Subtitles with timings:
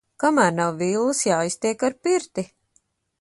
[0.21, 2.47] Kamēr nav villas, jāiztiek ar pirti.